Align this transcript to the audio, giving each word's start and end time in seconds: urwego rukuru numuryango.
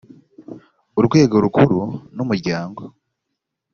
urwego 0.99 1.35
rukuru 1.43 1.81
numuryango. 2.15 2.81